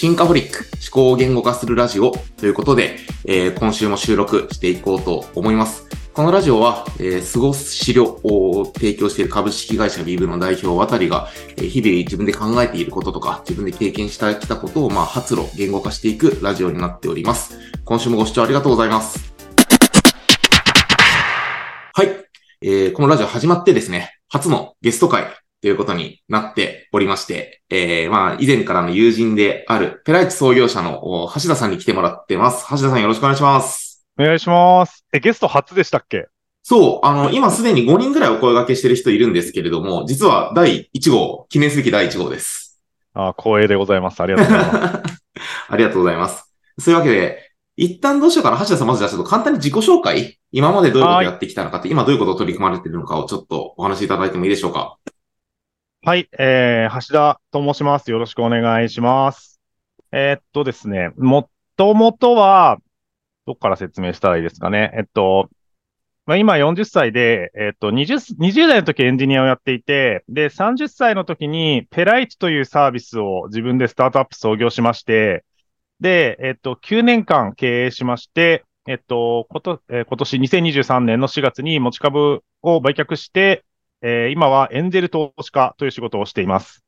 [0.00, 5.86] 進化フリック思考を言語化するラジオということで、えー今週も収録していこうと思います。
[6.14, 17.58] このラジオは、えー、過ごす資料を提供している株式会社ビーブの代表渡りが、えー日々自分で考えていることとか、自分で経験してきたことを、まあ、発露、言語化していくラジオになっております。
[17.84, 19.34] 今週もご視聴ありがとうございます。
[21.92, 22.08] はい。
[22.62, 25.26] えーこのラジオ始まってですね、初のゲスト会
[25.60, 32.66] ということになっておりまして、えーまあ、以前からの友人である、ペライチ創業者のお橋田さんに来てもらってます。
[32.70, 34.04] 橋田さんよろしくお願いします。
[34.18, 35.04] お願いします。
[35.12, 36.26] え、ゲスト初でしたっけ？
[36.62, 42.82] そう、あの、今すでに5人ぐらいお声掛けしてる人いるんですけれども、実は第1号、記念すべき第1号です。
[43.14, 44.20] あ光栄でございます。
[44.22, 45.22] ありがとうございます。
[45.68, 46.54] ありがとうございます。
[46.78, 48.58] そういうわけで、一旦どうしようかな。
[48.58, 54.98] 橋田さん、まずじゃあちょっと簡単に自己紹介今までどういうことをやってきたのかって、今どういうことを取り組まれているのかをちょっとお話しいただいてもいいでしょうか？
[56.02, 58.10] はい、えー、橋田と申します。
[58.10, 59.60] よろしくお願いします。
[60.12, 62.78] えーっとですね、もともとは、
[63.44, 64.92] どっから説明したらいいですかね。
[64.96, 65.50] えっと、
[66.24, 75.44] まあ、今40歳で、えっと、20、20代の時エンジニアをやっていて、で、30歳の時にペライチというサービスを自分でスタートアップ創業しまして、
[76.00, 83.64] で、えっと、9年間経営しまして、えっと、こと、えー今年2023年の4月に持ち株を売却して、
[84.02, 86.84] えー今はエンジェル投資家という仕事をしています。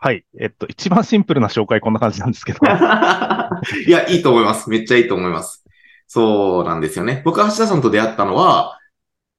[0.00, 0.24] はい。
[0.40, 2.58] えっと、一番シンプルな紹介こんな感じなんですけど。
[3.86, 4.68] いや、いいと思います。
[4.68, 5.64] めっちゃいいと思います。
[6.08, 7.22] そうなんですよね。
[7.24, 8.78] 僕は橋田さんと出会ったのは、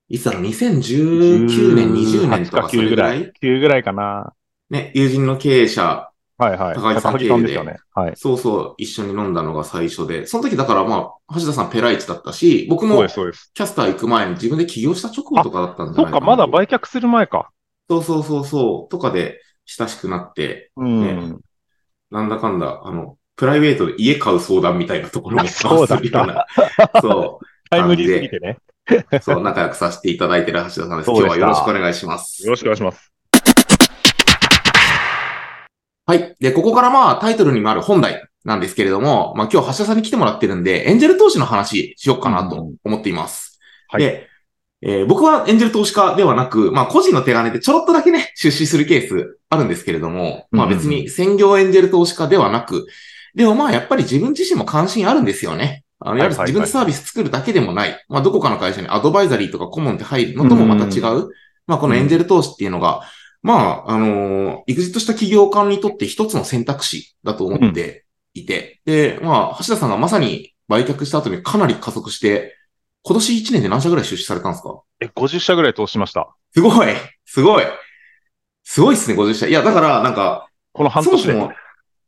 [0.09, 4.33] いつだろう、2019年、20年とかそれ9ぐらい？9ぐらいかな。
[4.69, 6.06] ね、友人の経営者、
[6.37, 6.75] はいはい。
[6.75, 7.77] 高木さん高木さんですよね。
[7.93, 8.13] はい。
[8.15, 13.05] そうそう、一緒に飲んだのが最初で、その時だからまあ、橋田さんペライチだったし、僕も。
[13.07, 16.25] キャスター行く前に自分で起業した直後とかだったんじゃそっか、ないかな。
[16.25, 17.49] まだ売却する前か。
[17.89, 21.01] そうそうそうそう、とかで親しくなって、うん。
[21.01, 21.37] ね
[22.11, 26.45] なんだかんだ、あの、プライベートで家買う相談みたいなところもあそうだったするような、
[27.01, 28.57] そタイムリーすぎてね。
[29.11, 31.11] う、そう、仲良くさせていただいてる橋田さんです。
[31.11, 32.43] 今日はよろしくお願いします。
[32.43, 33.16] よろしくお願いします。
[36.07, 36.35] はい。
[36.39, 43.59] で、ここからまあ、タイトルにもある本題なんですけれども、まあ今日橋田さんに来てもらってるんで、エンジェル投資の話しようかなと思っています。
[43.89, 44.27] はいで、
[44.81, 52.87] えー僕はエンジェル投資家ではなく、まあ個人の手金でちょろっとだけね、出資するケースあるんですけれども、まあ別に専業エンジェル投資家ではなく、
[53.35, 55.83] でもまあやっぱり自分自身も関心あるんですよね。
[55.99, 58.05] あの、やはりはいはいはい自分でサービス作るだけでもない。
[58.07, 61.31] まあどこかの会社にアドバイザリーとか顧問って入るのともまた違う。
[61.65, 63.01] まあこのエンジェル投資っていうのが、
[63.47, 68.03] まあ、あのー、エグジットした企業間にとって一つの選択肢だと思って
[68.33, 72.57] いて、で、まあ、橋田さんがまさに売却した後にかなり加速して、
[73.03, 74.81] 今年1年で何社ぐらい出資されたんですか？
[74.99, 76.35] え、50社ぐらい投資しました。
[76.53, 76.87] すごい
[77.23, 77.63] すごい
[78.63, 79.47] すごいっすね、50社。
[79.47, 81.49] いや、だから、なんか、この半年で。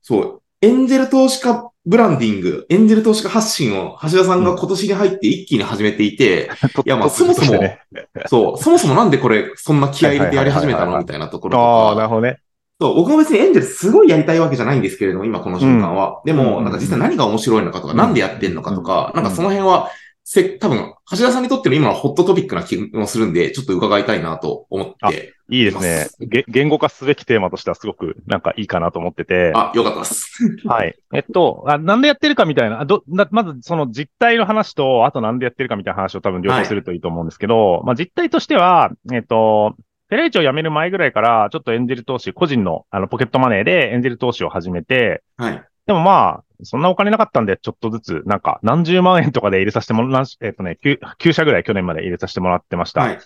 [0.02, 7.80] そう、エンジェル投資家ブランディング、エンジェル投資家発信を橋田さんが今年に入って一気に始めていて、と いやまあ突如としてね
[8.28, 11.64] そう、そもそもなんでこれ、そんな気合い入れてやり始めたのみたいなところとか。
[11.64, 12.38] ああ、なるほどね。
[12.82, 16.22] そう、僕も別にエンジェルすごいやりたいわけじゃないんですけれども、今この瞬間は。
[16.26, 19.90] でうも、んなんか実際何が面白いのかとか、うんなんでやってんのかとか、うんなんかその辺は、
[20.32, 25.34] せ、多分、橋田さんにとっての今のホットトピックな気もするんで、ちょっと伺いたいなと思って。
[25.50, 26.08] いいですね。
[26.28, 29.52] げ言語化すべきテーマとしてはすごくなんかいいかなと思ってて。
[29.56, 30.30] あ、よかったです。
[30.70, 30.96] はい。
[31.16, 39.74] えっと、あなんでやってるかみたいな、あどなまずその実態の話と、あとなんでやってるかみたいな話を多分両方するといいと思うんですけど、まあ実態としては、えっと、
[40.10, 45.64] ペレイチを辞める前ぐらいから、ちょっとエンジェル投資、個人のあのポケットマネーでエンジェル投資を始めて、はい。
[45.88, 53.02] でもまあ、そんなお金なかったんで、ちょっとずつ、なんか、何十万円とかで入れさせてもら、えっとね、9, 9社ぐらい去年まで入れさせてもらってました。
[53.02, 53.20] はい。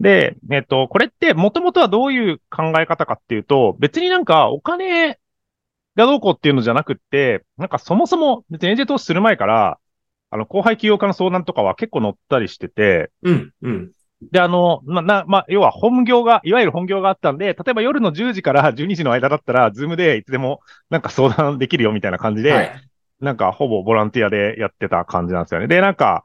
[0.00, 5.18] で、えっと、これって、もともとはどういう考え方かっていうと、別になんかお金
[5.96, 9.78] がどうこうっていうのじゃなくって、なんかそもそも、別にエンジェル投資する前から、
[10.30, 13.92] あの、後輩起業家の相談とかは結構乗ったりしてて、うん、うん。
[14.22, 22.72] で、あの、ま、な、まあ、要は本業が、いわゆる本業があったんで、例えば夜の10時から12時の間だったら、ズームでいつでもなんか相談できるよみたいな感じで、はい。
[23.20, 25.68] なんかほぼボランティアでやってた感じなんですよね。
[25.68, 26.24] で、なんか、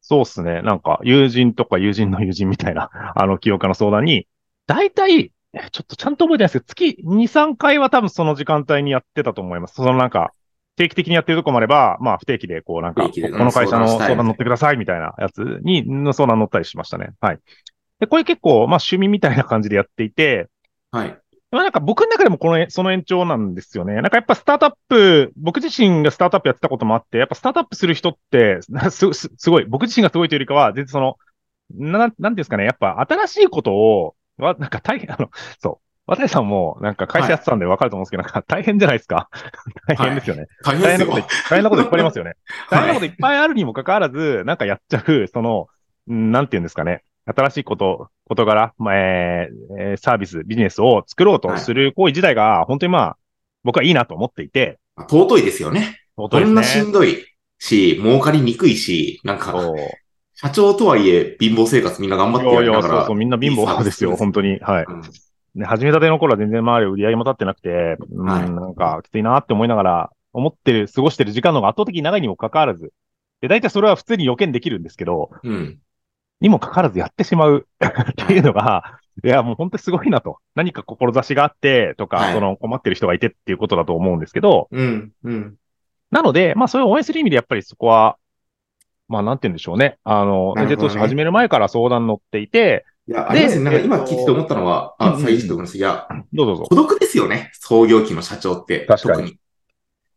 [0.00, 0.62] そうっすね。
[0.62, 4.26] なんか友人とか友人の友人みたいな、 あの、起業家の相談に、
[4.66, 9.74] 大体、えちょっとちゃんと覚えてないですけど、月2、3回は多分その時間帯にやってたと思います。
[9.74, 10.32] そのなんか、
[10.76, 17.10] 定期的にやってるとこもあれば、まあ不定期でこうなんか、この会社の相談乗ってくださいみたいなやつに、の相談乗ったりしましたね。
[17.20, 17.38] はい。
[18.00, 20.48] で、これ結構、まあ趣味みたいな感じでやっていて、
[20.90, 21.18] はい。
[21.50, 23.94] まあなんか僕の中でもこの、その延長なんですよね。
[23.96, 31.18] なんかやっぱスタートアップ、僕自身がスタートアップやってたこともあって、やっぱスタートアップする人って、な す、すすごい、僕自身がすごいというよりかは、全然その、
[31.74, 35.30] な、なんていうんですかね、やっぱ新しいことを、わ、なんか大変、あの、
[35.60, 35.91] そう。
[36.16, 39.28] 渡さんもなんか会社やってたんで分かると思うんですけど、なんか大変じゃないですか。
[39.88, 40.46] 大変ですよね。
[40.64, 41.28] 大変ですよ大変なこと、。
[41.48, 42.32] 大変なこといっぱいありますよね。
[42.70, 45.68] 大変なことはいいっぱいあるにもかかわらず、なんかやっちゃう、その、
[46.08, 47.02] うんなんていうんですかね。
[47.24, 53.16] 新しいこと、事柄、まあえーえーサービス、ビジネスを作ろうとする行為自体が、本当にまあ、
[53.62, 54.78] 僕はいいなと思っていて、
[55.08, 56.00] 尊いですよね。
[56.16, 56.84] 尊いですこんなしね。
[56.84, 57.24] んどい
[57.58, 59.54] し、儲かりにくいし、なんか。
[60.34, 64.58] 社長とはいえ貧乏生活みんな頑張っていやいや、やりながらそうそう、、みんな貧乏ですよ、本当に。
[64.58, 64.84] はい。
[64.88, 65.02] うん
[65.54, 72.92] ね、始めたての頃は全然周り売り上げも立ってなくて、うん、はいなんかきついなって思いながら、思ってる、過ごしてる時間の方が圧倒的に長いにもかかわらず、
[73.42, 75.78] で、大体それは普通に予見できるんですけど、うん。
[76.40, 80.38] にもかかわらずやってしまうっていうのが、いや、もう本当にすごいなと。
[80.54, 85.12] 何か志があってとか、はいその困ってる人がいてっていうことだと思うんですけど、うん。
[85.22, 85.56] うん。
[86.10, 88.16] なので、まあそういう応援する意味でやっぱりそこは、
[89.08, 89.98] まあなんて言うんでしょうね。
[90.04, 93.64] あの、ね投資始める前から相談乗っていて、いや、ありますね。
[93.64, 95.76] なんか今えっと聞いてて思ったのは、あ、うんうんうん最初と思います。
[95.76, 96.64] いや、どうぞどうぞ。
[96.64, 97.50] 孤独ですよね。
[97.54, 98.86] 創業期の社長って。
[98.86, 99.38] 確かに特に。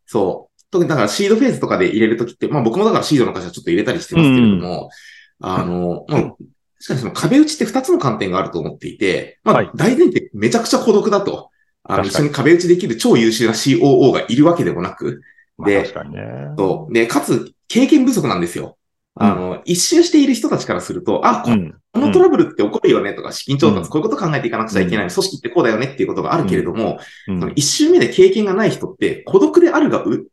[0.06, 0.62] そう。
[0.72, 4.90] 特にだからシードフェーズとかで入れるときって、まあ僕もだからシードの会社ちょっと入れたりしてますけれども、
[5.40, 11.50] あの、もう、確かにその壁打ちって二つの観点があると思っていて、まはいあ大前提めちゃくちゃ孤独だと。
[11.88, 15.22] あの、一緒に壁打ちできる超優秀な COO がいるわけでもなく、
[15.58, 16.24] まあで確かにね。
[16.58, 16.94] そう。
[16.94, 18.78] で、かつ、経験不足なんですよ。
[19.18, 21.44] あの、一周している人たちからすると、あ、
[21.94, 25.10] このトラブルって起こるよねとか、資金調うん達、こういうこと考えていかなくちゃいけない。
[25.10, 30.28] 組織ってこうだよねっていうことがあるけれども、うんその一周目で経験がない人って、孤独であるがう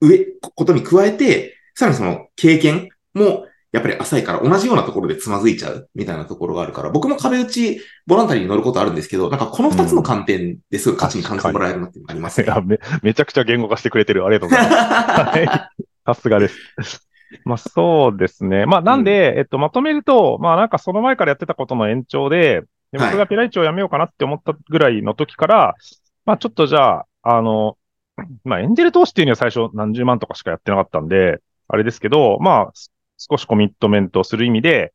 [0.00, 12.46] 上、ことに加えて、さらにその経験も、やっぱり浅いから同じようなところでつまずいちゃうみたいなところがあるから、僕も壁打ちボランタリーに乗ることあるんですけど、なんかこの二つの観点ですごい価値に感じてもらえるなってありますね。
[12.46, 14.24] いやめ、めちゃくちゃ言語化してくれてる。
[14.24, 14.78] ありがとうございます。
[15.38, 15.46] はい。
[16.06, 16.56] さすがです。
[17.44, 18.66] まあそうですね。
[18.66, 22.62] まあなんで、えっと、まとめると、まあなんかその前からやってたことの延長で、
[22.92, 25.74] ではい僕がピライチを辞めようかなって思ったぐらいの時から、
[26.24, 27.76] まあちょっとじゃあ、あの、
[28.44, 34.92] まあエンジェル投資っていうには最初何十万とかしかやってなかったんで、あれですけど、まあす少しコミットメントする意味で、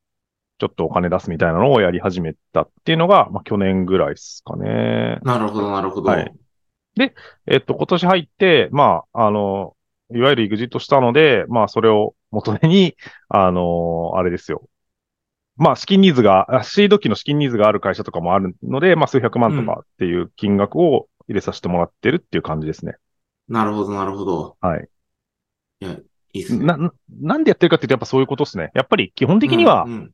[0.60, 5.20] ちょっとお金出すみたいなのをやり始めたっていうのが、まあ去年ぐらいですかね。
[5.24, 6.10] なるほど、なるほど。
[6.10, 6.34] はい
[7.48, 9.76] えっと、今年入って、まあ、あの、
[10.14, 12.96] いわゆるエグジットしたので、まあ、それを元手に、
[13.28, 14.68] あの、あれですよ。
[15.56, 22.96] まあ、資金ニーズが、あシード機の資金ニーズがある会社とかもあるので、まあ、数百万とかっていう金額を入れさせてもらってるっていう感じですね。
[23.48, 24.58] なるほど、なるほど。
[24.62, 24.88] はい。
[26.34, 26.66] いいですね。
[26.66, 28.72] な、ななんでやってるかっていうと、やっぱそういうことですね。
[28.74, 30.12] やっぱり基本的にはう、ん、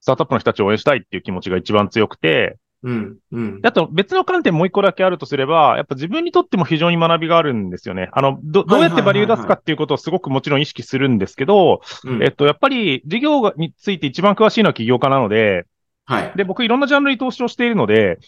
[0.00, 3.60] スタートアップの人たちを応援したいっていう気持ちが一番強くて、うん、うん。
[3.62, 8.08] あと別の観点もう一個だけあるとすれば、やっぱ自分にとっても非常に学びがあるんですよね。
[8.12, 15.66] あの、ど、どうやってバリュー出すかっていうことをすごくもちろん意識するんですけど、うんえっと、やっぱり事業がについて一番詳しいのは起業家なので、
[16.04, 16.32] はい。
[16.36, 18.18] で、僕いろんなジャンルに投資をしているので、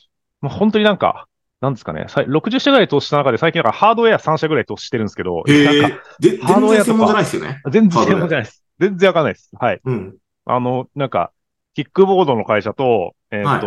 [0.40, 1.26] もう本当になんか、
[1.60, 6.02] なんですかね、さい60社ぐらい投資した中で最近なんかハードウェア3社ぐらい投資してるんですけど、へえなんか。
[6.20, 7.62] で、全ハードウェアとか然専門じゃないですよね。
[7.70, 8.64] 全然専門じゃないです。
[8.78, 9.50] 全然わかんないです。
[9.58, 9.80] はい。
[9.84, 10.16] うん。
[10.44, 11.32] あの、なんか、
[11.74, 13.66] キックボードの会社と、えっ、と、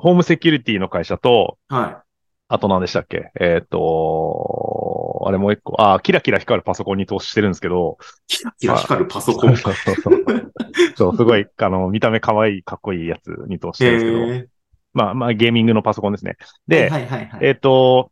[0.00, 2.02] ホームセキュリティの会社と、は
[2.48, 3.30] あと何でしたっけ？
[3.38, 7.98] えっ、と、あれもう一個、あ、キラキラ光るパソコンに投資してるんですけど、
[8.28, 8.36] い。
[8.38, 9.56] キラキラ光るパソコン。
[9.56, 10.52] そうそうそう。
[10.96, 14.48] そう、すごい、あの、見た目可愛い、かっこいいやつに投資してるんですけど。
[14.94, 16.36] まあ、まあ、ゲーミングのパソコンですね。
[16.66, 17.40] で、はいはいはい。
[17.42, 18.10] えっ、と、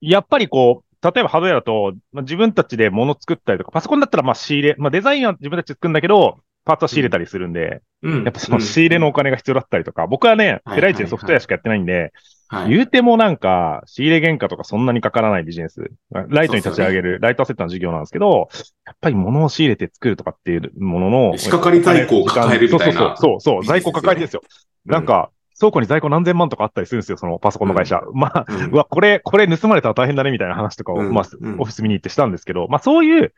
[0.00, 8.24] やっぱりこう、例えばハードウェアだと、まあ、自分たちで物作ったりとか、パソコンだったらまあ仕入れ、まあデザインは自分たちで作るんだけど、パーツは仕入れたりするんで、うん。
[8.24, 12.12] やっぱその仕入れのお金が必要だったりとか、僕はね、はいペライチでソフトウェアしかやってないんで、
[12.48, 12.70] はい。
[12.70, 15.92] 言うてもなんか、仕入れ原価とかそんなにかからないビジネス。
[16.10, 18.48] ライトに立ち上げる、ライトアセットの事業なんですけど、
[18.84, 22.94] やっぱり物を仕入れて作るとかっていうものの、仕掛かり在庫を抱えるみたいな。
[22.94, 24.42] そうそうそう、そう、在庫抱えてるんですよ。
[24.86, 28.00] なんか、倉庫に在庫何千万とかあったりするんですよ、そのパソコンの会社。
[28.12, 31.12] まあ、うん、うわ、これ、これ盗まれたら大変だね、みたいな話とかを、うん。
[31.12, 31.60] まあ、うん。
[31.60, 33.32] オフィス見に行ってしたんですけど、まあそういう、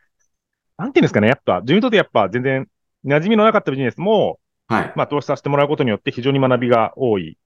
[0.77, 2.67] なんていうんですかね、やっぱ、自分にとってやっぱ全然
[3.05, 4.93] 馴染みのなかったビジネスも、はい。
[4.95, 7.37] まあ投資させてもらうことによって非常に学びが多い。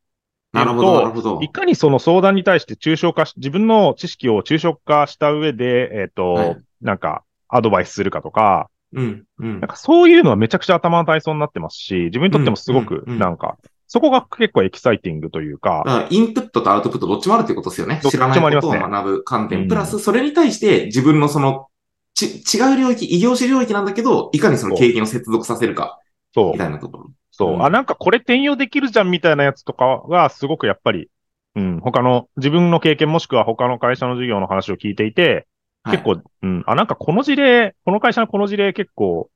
[0.51, 1.39] なるほど、なるほど。
[1.41, 9.69] いかにその相談に対して抽象化し、自分の知識を抽象化した上で、えっ、と、はいなんか、アドバイスするかとか、うん、うんなん。
[9.69, 13.57] かそういうのはめちゃくちゃ頭の体操になってますし、自分にとってもすごく、うんうんなんか、
[13.87, 17.99] そこが結構エキサイティングというか、だからインプットとアウトプットどっちもあるってことですよね。
[18.03, 19.61] どっち知らないことを学ぶ観点。
[19.61, 21.67] うんプラス、それに対して自分のその、
[22.13, 25.99] ち、違う領域、異業種領域なんだけど、いかにその経験を接続させるか、
[26.33, 26.57] そうみ。
[26.57, 27.11] たいなところ。
[27.31, 31.09] そう、うんあ、なんかこれ転用できるじゃんみたいなやつとかがすごくやっぱり、
[31.55, 35.47] うん、他の、自分の経験もしくは他の会社の授業の話を聞いていて、
[35.85, 39.29] はい結構、うん、あ、なんかこの事例、この会社のこの事例結構、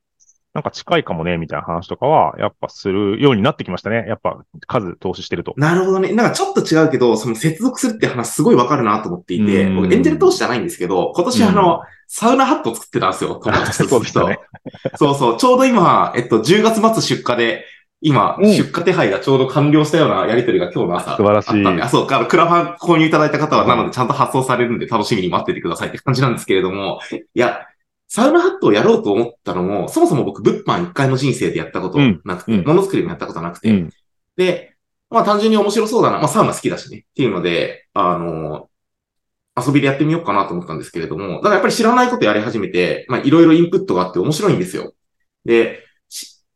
[0.54, 4.06] なんか近いかもね、みたいな話とかは、やっぱするようになってきましたね。
[4.08, 5.54] やっぱ数投資してると。
[5.58, 6.14] なるほどね。
[6.14, 14.40] なんかちょっと違うけど、その接続するって話すごいわかるなと思っていて、うん僕エンジェル投資じゃないんですけど、今年あの、サウナハットを作ってたんですよ、 友達とそうでしたね。
[14.96, 15.38] そうそう。
[15.38, 17.66] ちょうど今、えっと、10月末出荷で、
[18.00, 21.18] 今、うん出荷手配がちょうど完了したようなやりとりが今日の朝。
[21.18, 27.62] 素晴らしいあったんで、あ、そう、あの、クラファン購入いただいた方は、なのでちゃんと発送されるんで楽しみに待っててくださいって感じなんですけれども、いや、
[28.08, 33.90] サウナハットをやろうと思ったのも、そもそも僕、物販一回の人生でやったことなくて、うんうんものづくりもやったことなくて、うん。
[34.38, 34.76] で、
[35.10, 36.20] まあ単純に面白そうだな。
[36.20, 37.00] まあサウナ好きだしね。
[37.00, 38.67] っていうので、あの、
[39.58, 44.94] 遊びでやってみようかなと思ったんですけれども、だからやっぱり知らないことやり始めて、まあいろいろインプットがあって面白いんですよ。
[45.46, 45.84] で、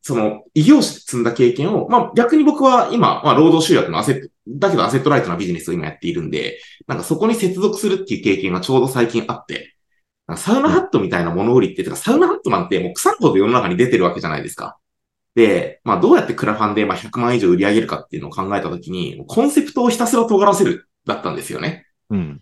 [0.03, 9.75] その、異業種で積んだ経験を、まあ逆に僕は今、まあ労働集約のアセット、だけどアセットライトなビジネスを今やっているんで、なんかそこに接続するっていう経験がちょうど最近あって、
[10.37, 14.77] サウナハットみたいなもの売りって、てかサウナハットなんてもう腐るほど世の中に出てるわけじゃないですか。
[15.35, 21.85] で、まあどうやってクラファンでまあ100万以上売り上げるかっていうのを考えたときに、コンセプトをひたすら尖らせるだったんですよね。
[22.09, 22.41] うん。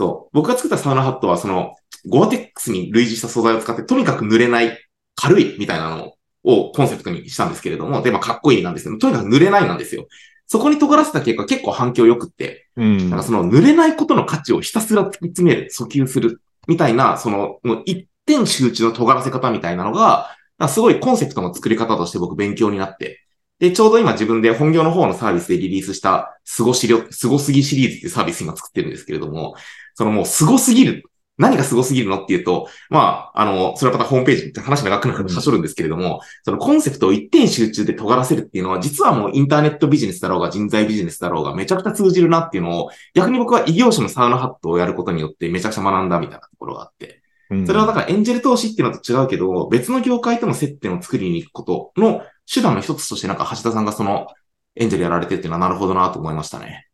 [0.00, 0.30] そう。
[0.32, 1.74] 僕が作ったサウナハットはその、
[2.08, 4.78] ゴアテックスに類似した素材を使って、とにかく濡れない、
[5.14, 10.06] 軽いみたいなのをコンセプトにしたんですけれども、で、まあかっこいいなんですけど、とにかく濡れないなんですよ。
[10.46, 13.22] そこに尖らせた結果結構反響良くって、うんなんか。
[13.24, 20.34] その濡れないことの価値をひたすら突き詰める、訴求する、みたいな、その、もう一点集中の尖らせ方みたいなのが、
[20.70, 23.20] すごいコンセプトの作り方として僕勉強になって、
[23.60, 29.54] で、ちょうど今自分で本業の方のサービスでリリースした、すごしりょ、すごすぎシリーズっていうサービス今作ってるんですけれども、
[29.94, 31.04] そのもうすごすぎる。
[31.36, 52.22] 何がすごすぎるのっていうと、まあ、あの、それはまたホームページって話長くなるからしょるんですけれども、そのコンセプトを一点集中で尖らせるっていうのは、実はもうインターネットビジネスだろうが人材ビジネスだろうがめちゃくちゃ通じるなっていうのを、逆に僕は異業種のサウナハットをやることによってめちゃくちゃ学んだみたいなところがあって、うんそれはだからエンジェル投資っていうのと違うけど、別の業界との接点を作りに行くことの
[52.52, 54.26] 手段の一つとしてなんか橋田さんがその
[54.74, 56.88] エンジェルやられてっていうのはなるほどなと思いましたね。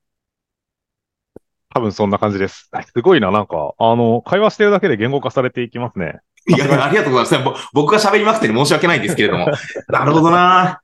[1.72, 2.70] 多分そんな感じです。
[2.94, 6.20] すごいな、なんか、あの、会話してるだけで言語化されていきますね。
[6.48, 7.62] いやありがとうございます。
[7.72, 9.46] ぼ僕が喋りまくって申し訳ないんですけれども。
[9.88, 10.80] なるほどな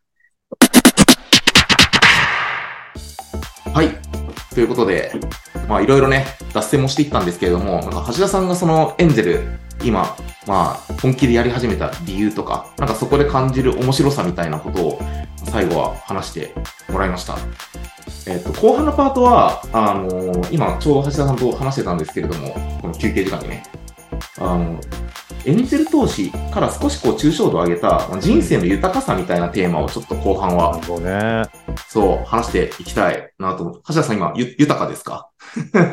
[3.72, 3.88] はい。
[4.54, 5.12] ということで、
[5.68, 15.00] まあいろいろね、脱線もしていったんですけれども、なんか橋田さんがそのエンジェル、今、まあ本気でやり始めた理由とか、なんかそこで感じる面白さみたいなことを
[15.50, 16.54] 最後は話して
[16.90, 17.36] もらいました。
[18.26, 23.62] えっ、と、後半のパートは、あのー今ちょうど橋田さんと話してたんですけれども、この休憩時間にね、
[24.38, 24.78] あの、
[25.44, 31.42] エンジェル投資から少しこう抽象度を上げたまあ人生の豊かさみたいなテーマをちょっと後半はなるほどね。
[31.88, 33.82] そう話していきたいなと。
[33.88, 35.28] 橋田さん今ゆ 豊かですか？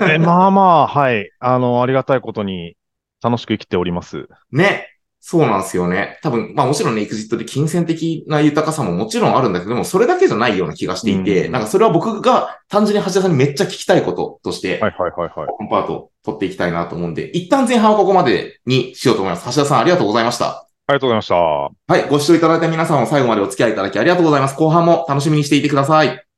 [0.07, 1.31] え、まあまあ、はい。
[1.39, 2.75] あの、ありがたいことに
[3.21, 4.27] 楽しく生きております。
[4.51, 4.87] ね。
[5.21, 6.17] そうなんですよね。
[6.23, 15.47] 多分、まあもちろんね、エクジットで金銭的な豊かさももちろんあるんだけど、でもそれだけじゃないような気がしていて、うんなんかそれは僕が単純に橋田さんにめっちゃ聞きたいこととして、はいはいはいはい。
[15.47, 19.45] このパートを取っていきたいなと思うんで、一旦前半はここまでにしようと思います。
[19.45, 20.45] 橋田さんありがとうございました。
[20.87, 21.35] ありがとうございました。
[21.35, 24.55] はい、ご視聴いただいた皆さんを最後までお付き合いいただきありがとうございます。
[24.55, 26.28] 後半も楽しみにしていてください。